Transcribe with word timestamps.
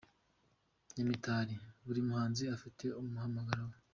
Nyamitari: 0.93 1.55
Buri 1.85 1.99
muhanzi 2.07 2.43
afite 2.55 2.85
umuhamagaro 2.99 3.63
we. 3.71 3.77